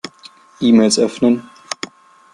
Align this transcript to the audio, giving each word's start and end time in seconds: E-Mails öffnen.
E-Mails 0.59 0.97
öffnen. 0.97 1.47